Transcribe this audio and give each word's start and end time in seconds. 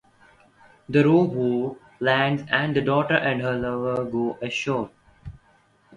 The 0.89 1.05
row 1.05 1.27
boat 1.27 1.79
lands 1.99 2.41
and 2.49 2.75
the 2.75 2.81
daughter 2.81 3.13
and 3.13 3.39
her 3.39 3.55
lover 3.55 4.03
go 4.05 4.39
ashore. 4.41 4.89